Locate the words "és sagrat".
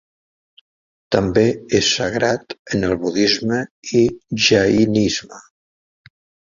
1.81-2.57